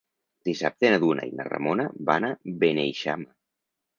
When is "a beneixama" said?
2.29-3.31